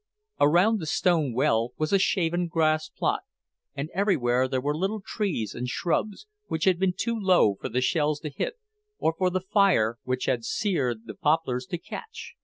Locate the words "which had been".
6.47-6.93